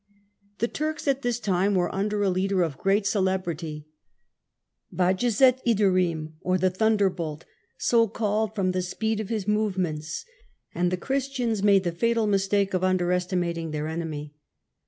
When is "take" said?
12.47-12.73